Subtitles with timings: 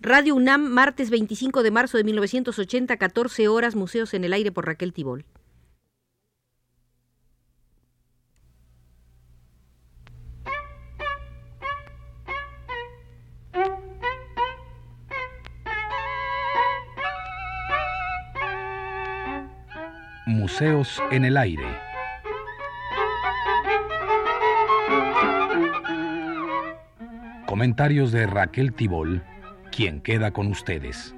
[0.00, 4.66] Radio UNAM, martes 25 de marzo de 1980, 14 horas, Museos en el Aire por
[4.66, 5.24] Raquel Tibol.
[20.26, 21.64] Museos en el Aire.
[27.46, 29.22] Comentarios de Raquel Tibol
[29.76, 31.14] quien queda con ustedes.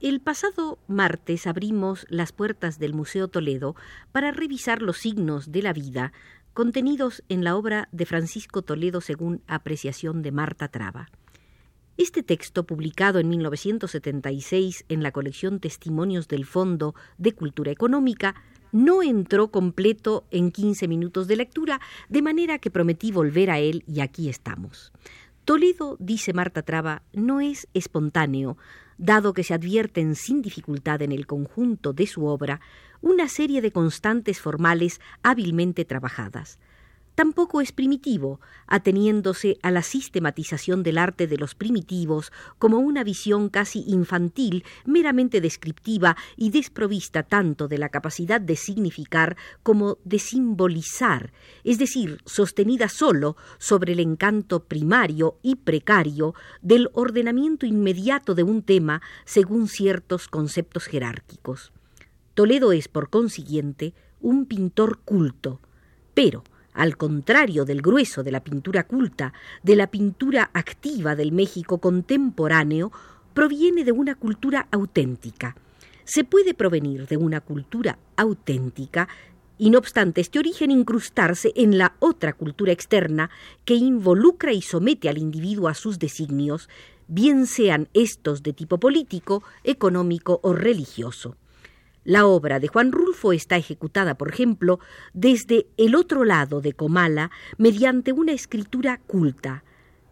[0.00, 3.74] El pasado martes abrimos las puertas del Museo Toledo
[4.12, 6.12] para revisar los signos de la vida
[6.52, 11.08] contenidos en la obra de Francisco Toledo según apreciación de Marta Traba.
[11.96, 18.36] Este texto, publicado en 1976 en la colección Testimonios del Fondo de Cultura Económica,
[18.70, 23.84] no entró completo en 15 minutos de lectura, de manera que prometí volver a él
[23.86, 24.92] y aquí estamos.
[25.44, 28.56] Toledo, dice Marta Traba, no es espontáneo,
[28.96, 32.62] dado que se advierten sin dificultad en el conjunto de su obra
[33.02, 36.58] una serie de constantes formales hábilmente trabajadas.
[37.14, 43.50] Tampoco es primitivo, ateniéndose a la sistematización del arte de los primitivos como una visión
[43.50, 51.32] casi infantil, meramente descriptiva y desprovista tanto de la capacidad de significar como de simbolizar,
[51.62, 58.62] es decir, sostenida sólo sobre el encanto primario y precario del ordenamiento inmediato de un
[58.62, 61.72] tema según ciertos conceptos jerárquicos.
[62.34, 65.60] Toledo es, por consiguiente, un pintor culto,
[66.14, 66.42] pero
[66.74, 72.92] al contrario del grueso de la pintura culta, de la pintura activa del México contemporáneo,
[73.32, 75.56] proviene de una cultura auténtica.
[76.04, 79.08] Se puede provenir de una cultura auténtica
[79.56, 83.30] y no obstante este origen incrustarse en la otra cultura externa
[83.64, 86.68] que involucra y somete al individuo a sus designios,
[87.06, 91.36] bien sean estos de tipo político, económico o religioso.
[92.04, 94.78] La obra de Juan Rulfo está ejecutada, por ejemplo,
[95.14, 99.64] desde el otro lado de Comala mediante una escritura culta.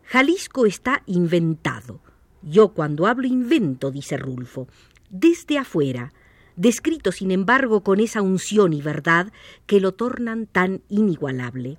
[0.04, 2.00] Jalisco está inventado.
[2.42, 4.68] Yo cuando hablo invento, dice Rulfo,
[5.10, 6.14] desde afuera,
[6.56, 9.30] descrito sin embargo con esa unción y verdad
[9.66, 11.76] que lo tornan tan inigualable.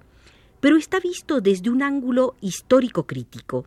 [0.59, 3.65] Pero está visto desde un ángulo histórico crítico.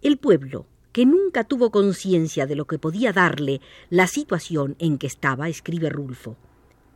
[0.00, 3.60] El pueblo, que nunca tuvo conciencia de lo que podía darle
[3.90, 6.36] la situación en que estaba, escribe Rulfo.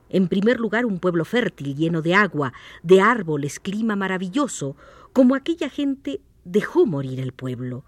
[0.08, 2.52] En primer lugar, un pueblo fértil, lleno de agua,
[2.82, 4.76] de árboles, clima maravilloso,
[5.12, 7.84] como aquella gente dejó morir el pueblo.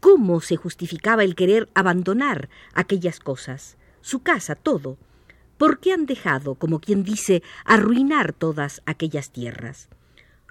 [0.00, 3.76] ¿Cómo se justificaba el querer abandonar aquellas cosas?
[4.00, 4.98] Su casa, todo.
[5.58, 9.88] ¿Por qué han dejado, como quien dice, arruinar todas aquellas tierras?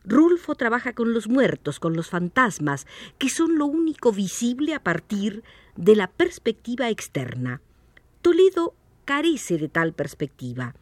[0.03, 5.43] Rulfo trabaja con los muertos, con los fantasmas, que son lo único visible a partir
[5.75, 7.61] de la perspectiva externa.
[8.21, 8.73] Toledo
[9.05, 10.75] carece de tal perspectiva.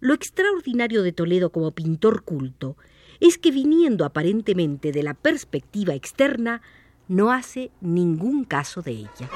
[0.00, 2.76] Lo extraordinario de Toledo como pintor culto
[3.20, 6.60] es que viniendo aparentemente de la perspectiva externa,
[7.08, 9.30] no hace ningún caso de ella.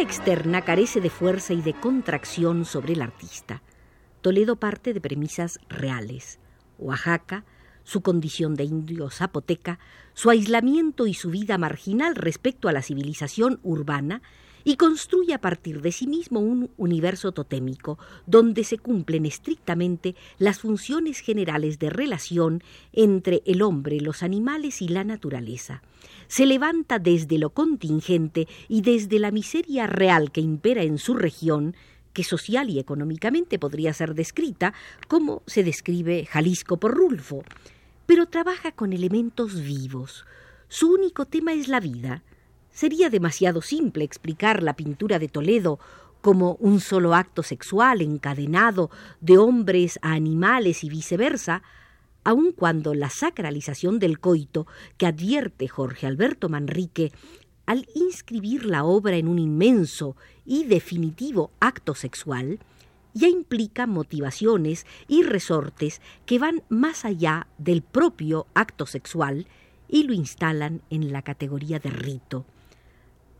[0.00, 3.62] Externa carece de fuerza y de contracción sobre el artista.
[4.20, 6.38] Toledo parte de premisas reales.
[6.78, 7.44] Oaxaca,
[7.82, 9.80] su condición de indio zapoteca,
[10.14, 14.22] su aislamiento y su vida marginal respecto a la civilización urbana,
[14.68, 20.58] y construye a partir de sí mismo un universo totémico, donde se cumplen estrictamente las
[20.58, 22.62] funciones generales de relación
[22.92, 25.80] entre el hombre, los animales y la naturaleza.
[26.26, 31.74] Se levanta desde lo contingente y desde la miseria real que impera en su región,
[32.12, 34.74] que social y económicamente podría ser descrita
[35.08, 37.42] como se describe Jalisco por Rulfo,
[38.04, 40.26] pero trabaja con elementos vivos.
[40.68, 42.22] Su único tema es la vida,
[42.78, 45.80] Sería demasiado simple explicar la pintura de Toledo
[46.20, 48.88] como un solo acto sexual encadenado
[49.20, 51.64] de hombres a animales y viceversa,
[52.22, 57.10] aun cuando la sacralización del coito que advierte Jorge Alberto Manrique
[57.66, 60.14] al inscribir la obra en un inmenso
[60.46, 62.60] y definitivo acto sexual,
[63.12, 69.48] ya implica motivaciones y resortes que van más allá del propio acto sexual
[69.88, 72.46] y lo instalan en la categoría de rito.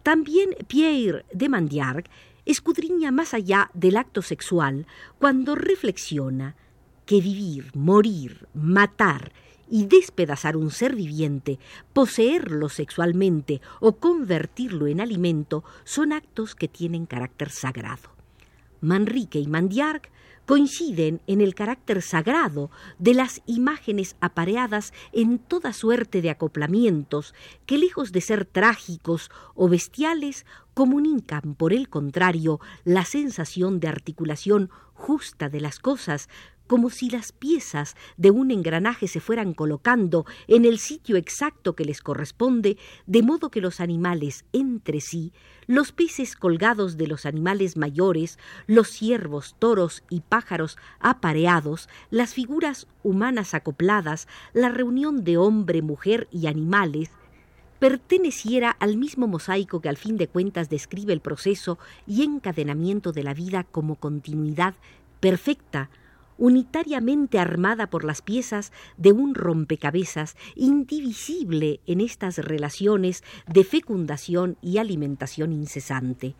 [0.08, 2.08] También Pierre de Mandiarc
[2.46, 4.86] escudriña más allá del acto sexual
[5.18, 6.56] cuando reflexiona
[7.04, 9.32] que vivir, morir, matar
[9.68, 11.58] y despedazar un ser viviente,
[11.92, 18.08] poseerlo sexualmente o convertirlo en alimento son actos que tienen carácter sagrado.
[18.80, 20.10] Manrique y Mandiarc
[20.48, 27.34] coinciden en el carácter sagrado de las imágenes apareadas en toda suerte de acoplamientos
[27.66, 34.70] que, lejos de ser trágicos o bestiales, comunican, por el contrario, la sensación de articulación
[34.94, 36.30] justa de las cosas,
[36.68, 41.84] como si las piezas de un engranaje se fueran colocando en el sitio exacto que
[41.84, 45.32] les corresponde, de modo que los animales entre sí,
[45.66, 52.86] los peces colgados de los animales mayores, los ciervos, toros y pájaros apareados, las figuras
[53.02, 57.10] humanas acopladas, la reunión de hombre, mujer y animales,
[57.78, 63.22] perteneciera al mismo mosaico que al fin de cuentas describe el proceso y encadenamiento de
[63.22, 64.74] la vida como continuidad
[65.20, 65.90] perfecta,
[66.38, 74.78] unitariamente armada por las piezas de un rompecabezas indivisible en estas relaciones de fecundación y
[74.78, 76.34] alimentación incesante.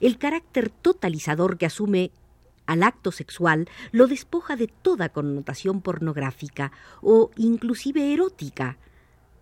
[0.00, 2.12] El carácter totalizador que asume
[2.66, 6.70] al acto sexual lo despoja de toda connotación pornográfica
[7.02, 8.78] o inclusive erótica.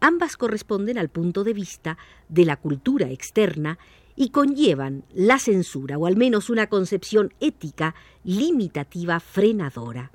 [0.01, 3.79] Ambas corresponden al punto de vista de la cultura externa
[4.21, 7.95] y conllevan la censura o al menos una concepción ética
[8.25, 10.11] limitativa frenadora.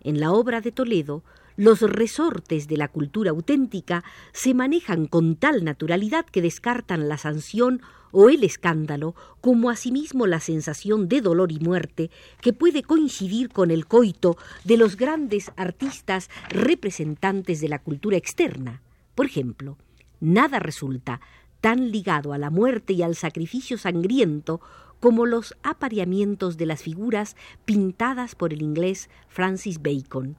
[0.00, 1.24] En la obra de Toledo,
[1.56, 7.82] los resortes de la cultura auténtica se manejan con tal naturalidad que descartan la sanción
[8.12, 13.72] o el escándalo, como asimismo la sensación de dolor y muerte que puede coincidir con
[13.72, 18.82] el coito de los grandes artistas representantes de la cultura externa.
[19.16, 19.78] Por ejemplo,
[20.20, 21.20] nada resulta
[21.62, 24.60] tan ligado a la muerte y al sacrificio sangriento
[25.00, 30.36] como los apareamientos de las figuras pintadas por el inglés Francis Bacon.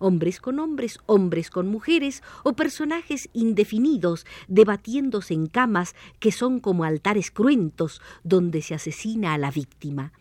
[0.00, 6.82] Hombres con hombres, hombres con mujeres o personajes indefinidos debatiéndose en camas que son como
[6.84, 10.12] altares cruentos donde se asesina a la víctima.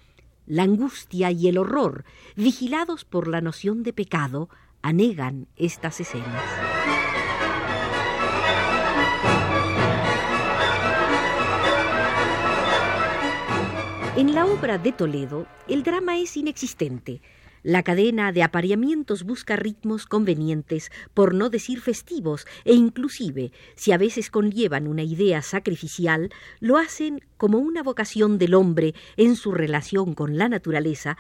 [0.45, 2.05] La angustia y el horror,
[2.35, 4.49] vigilados por la noción de pecado,
[4.83, 6.82] anegan estas escenas.
[14.15, 17.19] En la obra de Toledo, el drama es inexistente.
[17.63, 23.97] La cadena de apareamientos busca ritmos convenientes, por no decir festivos, e inclusive, si a
[23.97, 26.29] veces conllevan una idea sacrificial,
[26.59, 31.17] lo hacen como una vocación del hombre en su relación con la naturaleza,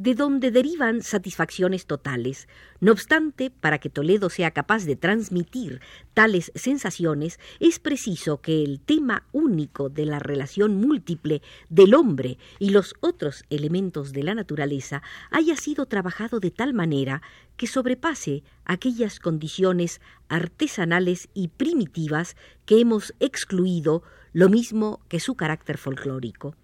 [0.00, 2.48] de donde derivan satisfacciones totales.
[2.80, 5.82] No obstante, para que Toledo sea capaz de transmitir
[6.14, 12.70] tales sensaciones, es preciso que el tema único de la relación múltiple del hombre y
[12.70, 17.20] los otros elementos de la naturaleza haya sido trabajado de tal manera
[17.58, 20.00] que sobrepase aquellas condiciones
[20.30, 24.02] artesanales y primitivas que hemos excluido,
[24.32, 26.56] lo mismo que su carácter folclórico.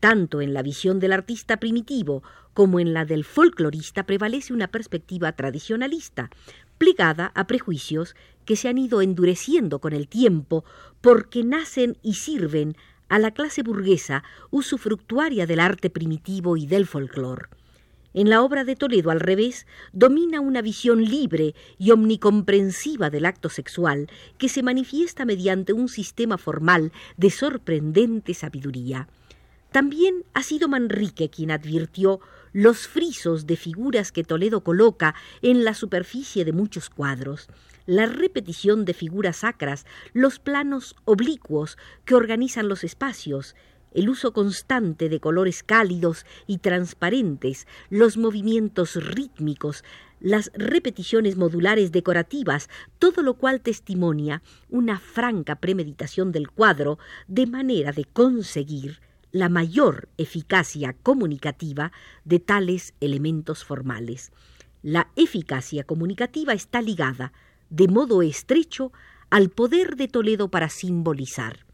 [0.00, 2.22] Tanto en la visión del artista primitivo
[2.60, 6.28] como en la del folclorista prevalece una perspectiva tradicionalista,
[6.76, 8.14] plegada a prejuicios
[8.44, 10.66] que se han ido endureciendo con el tiempo
[11.00, 12.76] porque nacen y sirven
[13.08, 17.48] a la clase burguesa usufructuaria del arte primitivo y del folclor.
[18.12, 23.48] En la obra de Toledo, al revés, domina una visión libre y omnicomprensiva del acto
[23.48, 29.08] sexual que se manifiesta mediante un sistema formal de sorprendente sabiduría.
[29.72, 32.20] También ha sido Manrique quien advirtió
[32.52, 37.48] los frisos de figuras que Toledo coloca en la superficie de muchos cuadros,
[37.86, 43.54] la repetición de figuras sacras, los planos oblicuos que organizan los espacios,
[43.92, 49.84] el uso constante de colores cálidos y transparentes, los movimientos rítmicos,
[50.20, 57.92] las repeticiones modulares decorativas, todo lo cual testimonia una franca premeditación del cuadro de manera
[57.92, 59.00] de conseguir
[59.32, 61.92] la mayor eficacia comunicativa
[62.24, 64.32] de tales elementos formales.
[64.82, 67.32] La eficacia comunicativa está ligada,
[67.68, 68.92] de modo estrecho,
[69.30, 71.66] al poder de Toledo para simbolizar.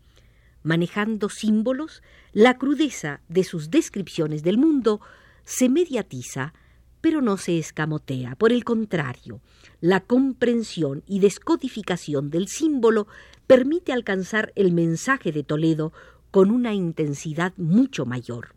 [0.63, 5.01] Manejando símbolos, la crudeza de sus descripciones del mundo
[5.45, 6.53] se mediatiza,
[7.01, 8.35] pero no se escamotea.
[8.35, 9.41] Por el contrario,
[9.81, 13.07] la comprensión y descodificación del símbolo
[13.47, 15.93] permite alcanzar el mensaje de Toledo
[16.37, 18.55] con una intensidad mucho mayor.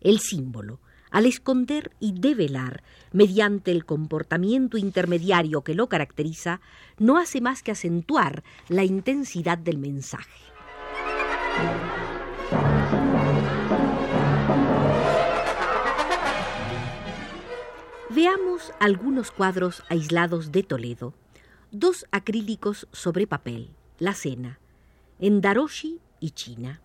[0.00, 0.80] El símbolo,
[1.10, 6.62] al esconder y develar mediante el comportamiento intermediario que lo caracteriza,
[6.98, 10.40] no hace más que acentuar la intensidad del mensaje.
[18.08, 21.12] Veamos algunos cuadros aislados de Toledo.
[21.72, 23.68] Dos acrílicos sobre papel,
[23.98, 24.60] la cena.
[25.18, 26.00] En Daroshi
[26.30, 26.80] China.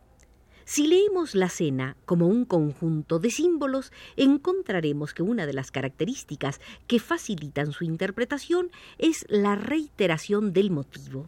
[0.66, 6.62] Si leemos la cena como un conjunto de símbolos, encontraremos que una de las características
[6.86, 8.70] que facilitan su interpretación
[9.00, 11.28] es la reiteración del motivo.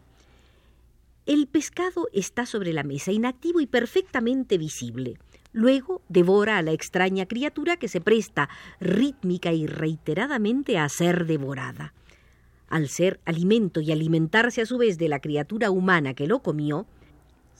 [1.26, 5.18] El pescado está sobre la mesa, inactivo y perfectamente visible.
[5.52, 8.48] Luego devora a la extraña criatura que se presta
[8.80, 11.94] rítmica y reiteradamente a ser devorada.
[12.68, 16.86] Al ser alimento y alimentarse a su vez de la criatura humana que lo comió,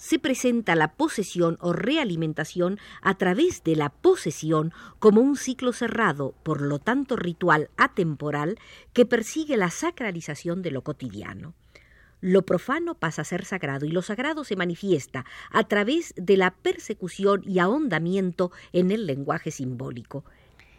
[0.03, 6.35] se presenta la posesión o realimentación a través de la posesión como un ciclo cerrado,
[6.43, 8.59] por lo tanto ritual atemporal,
[8.93, 11.55] que persigue la sacralización de lo cotidiano.
[12.21, 16.51] Lo profano pasa a ser sagrado y lo sagrado se manifiesta a través de la
[16.51, 20.25] persecución y ahondamiento en el lenguaje simbólico.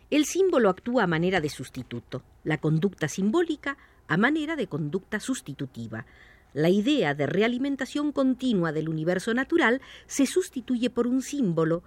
[0.09, 3.77] El símbolo actúa a manera de sustituto, la conducta simbólica
[4.09, 6.05] a manera de conducta sustitutiva.
[6.53, 11.83] La idea de realimentación continua del universo natural se sustituye por un símbolo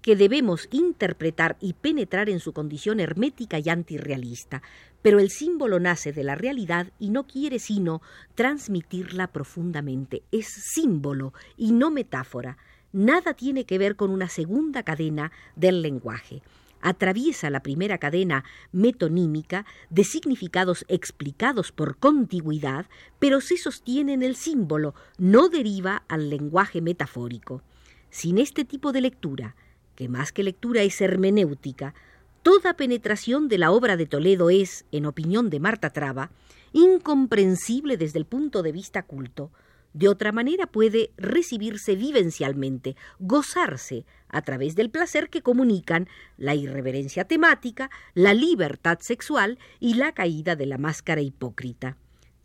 [0.00, 4.62] que debemos interpretar y penetrar en su condición hermética y antirrealista,
[5.02, 8.00] pero el símbolo nace de la realidad y no quiere sino
[8.34, 10.22] transmitirla profundamente.
[10.32, 12.56] Es símbolo y no metáfora.
[12.92, 16.40] Nada tiene que ver con una segunda cadena del lenguaje
[16.80, 22.86] atraviesa la primera cadena metonímica de significados explicados por contigüidad,
[23.18, 27.62] pero se sostiene en el símbolo, no deriva al lenguaje metafórico.
[28.10, 29.56] Sin este tipo de lectura,
[29.94, 31.94] que más que lectura es hermenéutica,
[32.42, 36.30] toda penetración de la obra de Toledo es, en opinión de Marta Traba,
[36.72, 39.50] incomprensible desde el punto de vista culto.
[39.96, 47.24] De otra manera puede recibirse vivencialmente, gozarse a través del placer que comunican la irreverencia
[47.24, 51.96] temática, la libertad sexual y la caída de la máscara hipócrita.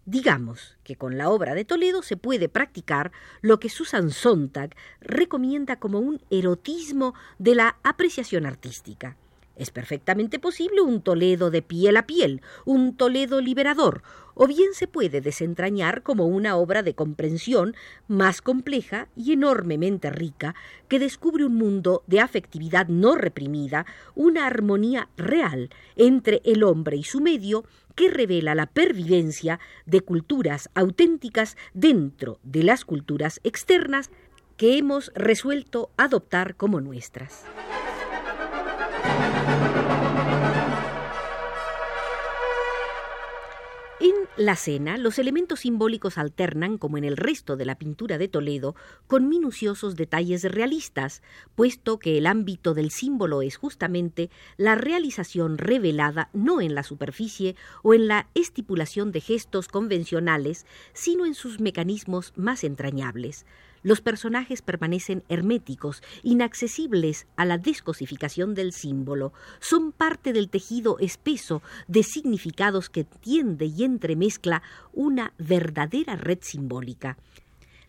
[0.05, 5.75] Digamos que con la obra de Toledo se puede practicar lo que Susan Sontag recomienda
[5.75, 9.17] como un erotismo de la apreciación artística.
[9.55, 14.01] Es perfectamente posible un Toledo de piel a piel, un Toledo liberador,
[14.33, 17.75] o bien se puede desentrañar como una obra de comprensión
[18.07, 20.55] más compleja y enormemente rica,
[20.87, 27.03] que descubre un mundo de afectividad no reprimida, una armonía real entre el hombre y
[27.03, 27.65] su medio,
[27.95, 34.09] que revela la pervivencia de culturas auténticas dentro de las culturas externas
[34.55, 37.43] que hemos resuelto adoptar como nuestras.
[44.41, 48.75] La cena, los elementos simbólicos alternan, como en el resto de la pintura de Toledo,
[49.07, 51.21] con minuciosos detalles realistas,
[51.55, 57.55] puesto que el ámbito del símbolo es justamente la realización revelada no en la superficie
[57.83, 63.45] o en la estipulación de gestos convencionales, sino en sus mecanismos más entrañables.
[63.83, 71.63] Los personajes permanecen herméticos, inaccesibles a la descosificación del símbolo, son parte del tejido espeso
[71.87, 74.61] de significados que tiende y entremezcla
[74.93, 77.17] una verdadera red simbólica.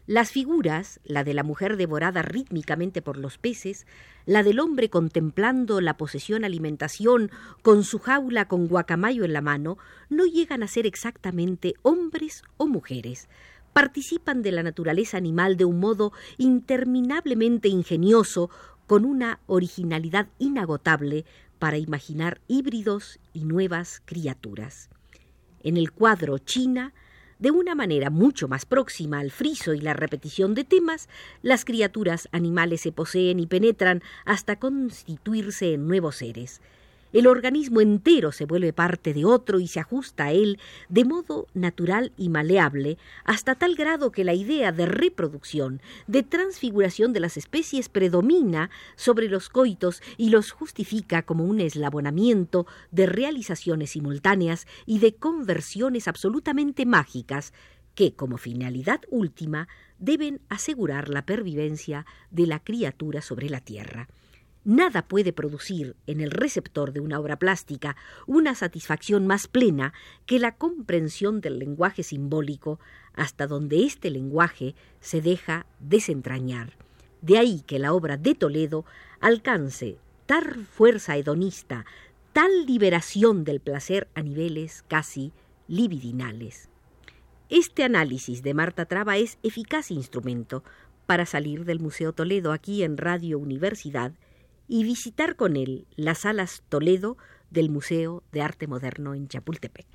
[0.07, 3.87] Las figuras, la de la mujer devorada rítmicamente por los peces,
[4.27, 7.31] la del hombre contemplando la posesión alimentación
[7.63, 9.79] con su jaula con guacamayo en la mano,
[10.11, 13.29] no llegan a ser exactamente hombres o mujeres
[13.73, 18.51] participan de la naturaleza animal de un modo interminablemente ingenioso,
[18.87, 21.25] con una originalidad inagotable
[21.59, 24.91] para imaginar híbridos y nuevas criaturas.
[25.63, 26.93] En el cuadro China,
[27.39, 31.09] de una manera mucho más próxima al friso y la repetición de temas,
[31.41, 36.61] las criaturas animales se poseen y penetran hasta constituirse en nuevos seres.
[37.13, 41.47] El organismo entero se vuelve parte de otro y se ajusta a él de modo
[41.53, 47.37] natural y maleable, hasta tal grado que la idea de reproducción, de transfiguración de las
[47.37, 54.99] especies predomina sobre los coitos y los justifica como un eslabonamiento de realizaciones simultáneas y
[54.99, 57.53] de conversiones absolutamente mágicas
[57.95, 64.09] que, como finalidad última, deben asegurar la pervivencia de la criatura sobre la tierra.
[64.65, 69.93] Nada puede producir en el receptor de una obra plástica una satisfacción más plena
[70.25, 72.79] que la comprensión del lenguaje simbólico
[73.13, 76.77] hasta donde este lenguaje se deja desentrañar.
[77.23, 78.85] De ahí que la obra de Toledo
[79.21, 81.85] alcance tal fuerza hedonista,
[82.33, 85.33] tal liberación del placer a niveles casi
[85.67, 86.69] libidinales.
[87.49, 90.63] Este análisis de Marta Traba es eficaz instrumento
[91.07, 94.13] para salir del Museo Toledo aquí en Radio Universidad
[94.73, 97.19] y visitar con él las salas Toledo
[97.51, 99.87] del Museo de Arte Moderno en Chapultepec.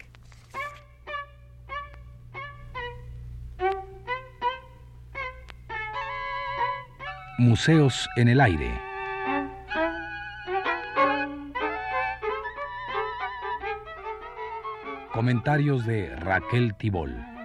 [7.40, 8.80] Museos en el Aire.
[15.12, 17.37] Comentarios de Raquel Tibol.